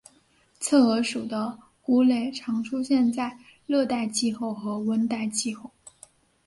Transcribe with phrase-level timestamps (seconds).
[0.59, 5.69] 侧耳属的菇类常出现在热带气候和温带气候。